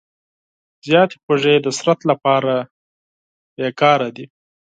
زیاتې 0.87 1.15
خوږې 1.23 1.55
د 1.61 1.67
بدن 1.77 1.99
لپاره 2.11 2.53
مضرې 3.57 4.09
دي. 4.15 4.25